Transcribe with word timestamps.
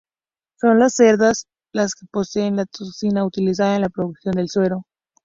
Son 0.59 0.79
las 0.79 0.95
cerdas 0.95 1.45
las 1.73 1.93
que 1.93 2.07
poseen 2.11 2.55
la 2.55 2.65
toxina 2.65 3.23
utilizada 3.23 3.75
en 3.75 3.81
la 3.83 3.89
producción 3.89 4.33
del 4.33 4.49
suero. 4.49 4.81